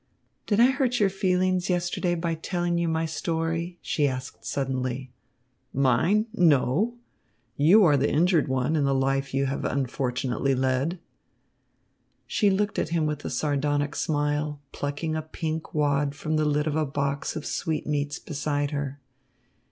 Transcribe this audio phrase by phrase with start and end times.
[0.47, 5.11] "Did I hurt your feelings yesterday by telling you my story?" she asked suddenly.
[5.75, 6.25] "Mine?
[6.33, 6.95] No!
[7.55, 10.97] You are the injured one in the life you have unfortunately led."
[12.25, 16.65] She looked at him with a sardonic smile, plucking a pink wad from the lid
[16.65, 18.99] of a box of sweetmeats beside her.